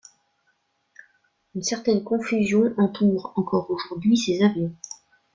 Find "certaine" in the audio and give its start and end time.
1.61-2.03